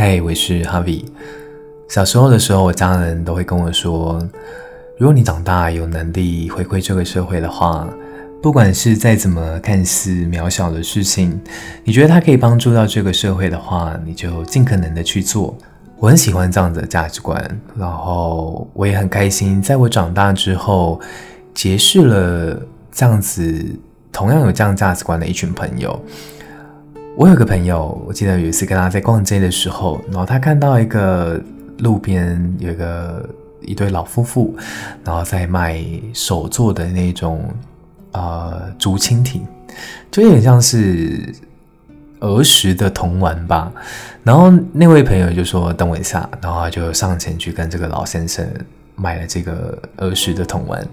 [0.00, 1.04] 嗨，我是 Harvie。
[1.88, 4.24] 小时候的时候，我家人都会跟我说，
[4.96, 7.84] 如果你长大有能力回馈这个社会的话，
[8.40, 11.40] 不管是再怎么看似渺小的事情，
[11.82, 15.58] 你觉得它可以帮助到这个社会的话，你就尽可能的去做。
[15.96, 21.00] 我很喜欢这样子的价值观，然后我也很开心，在我长大之后，
[21.52, 22.62] 结识了
[22.92, 23.76] 这样子
[24.12, 26.00] 同样有这样价值观的一群朋友。
[27.18, 31.42] 我有个朋友，我记得有一次跟他在逛街的时候，然后他看到一个
[31.78, 33.28] 路边有一个
[33.60, 34.56] 一对老夫妇，
[35.02, 37.52] 然后在卖手做的那种
[38.12, 39.44] 呃竹蜻蜓，
[40.12, 41.34] 就有点像是
[42.20, 43.72] 儿时的童玩吧。
[44.22, 48.48] 然后那位朋友就说：“等我一下。”然后就上前去跟这个老先生
[48.94, 50.86] 买了这个儿时的童玩。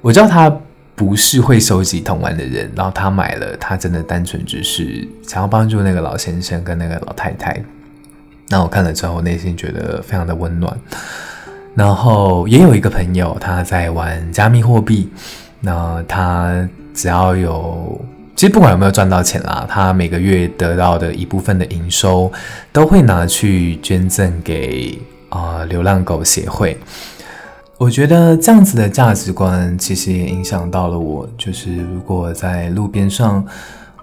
[0.00, 0.50] 我知道他。
[1.00, 7.58] 不是会收集童玩的人，然后他买了，他真的单纯只是想要帮助那个老先生跟那个老太太。
[8.50, 10.78] 那我看了之后，内心觉得非常的温暖。
[11.74, 15.08] 然后也有一个朋友，他在玩加密货币，
[15.60, 17.98] 那他只要有，
[18.36, 22.30] 其实不管有没有赚到钱啦，他每个月得到的一部分的营收，
[22.74, 24.98] 都会拿去捐赠给
[25.30, 26.76] 啊、流浪狗协会。
[27.80, 33.42] 我觉得这样子的价值观其实也影响到了我，就是如果在路边上，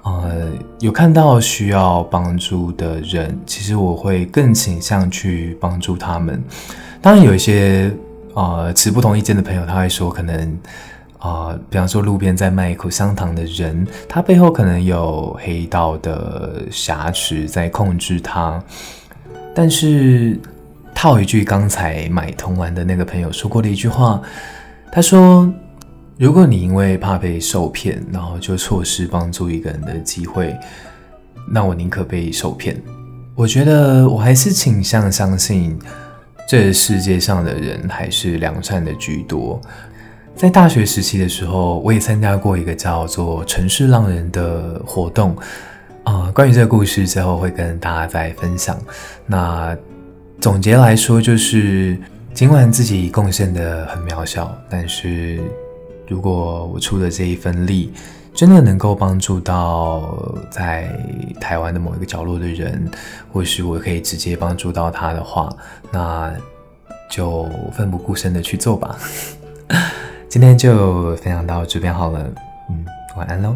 [0.01, 0.47] 呃，
[0.79, 6.43] 有看到需要帮助的人，其实我会更倾向去帮助他们。
[7.03, 7.93] 当然，有一些
[8.33, 10.57] 呃持不同意见的朋友，他会说，可能
[11.19, 18.59] 啊、比方说路边在卖口香糖的人，他背后可能有黑道的挟持在控制他，
[19.53, 20.39] 但是。
[20.97, 24.19] 套一句刚才买童玩的那个朋友说过的一句话，
[24.91, 25.47] 他说
[26.17, 30.57] ：“如果你因为怕被受骗，然后就错失帮助一个人的机会，
[31.47, 32.81] 那我宁可被受骗。”
[33.37, 35.77] 我觉得我还是倾向相信，
[36.49, 39.61] 这世界上的人还是良善的居多。
[40.35, 45.35] 在大学时期的时候，我也参加过一个叫做“城市浪人”的活动
[46.05, 46.31] 啊、呃。
[46.31, 48.75] 关于这个故事，之后会跟大家再分享。
[49.27, 49.77] 那。
[50.39, 51.97] 总结来说，就是
[52.33, 55.39] 尽管自己贡献的很渺小，但是
[56.07, 57.91] 如果我出的这一份力，
[58.33, 60.87] 真的能够帮助到在
[61.41, 62.89] 台湾的某一个角落的人，
[63.33, 65.49] 或是我可以直接帮助到他的话，
[65.91, 66.31] 那
[67.09, 68.95] 就奋不顾身的去做吧。
[70.29, 72.19] 今天就分享到这边好了，
[72.69, 72.85] 嗯，
[73.17, 73.55] 晚安喽。